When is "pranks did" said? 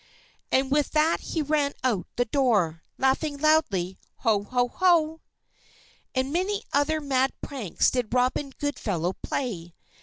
7.43-8.11